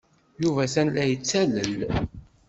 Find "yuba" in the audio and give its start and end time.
0.41-0.61